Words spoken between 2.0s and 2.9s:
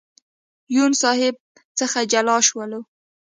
جلا شولو.